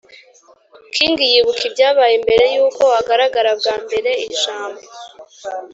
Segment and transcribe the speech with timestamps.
[0.93, 4.81] ”king yibuka ibyabaye mbere yuko agaragara bwa mbere ijambo.